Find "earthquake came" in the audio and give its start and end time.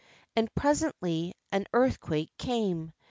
1.75-2.91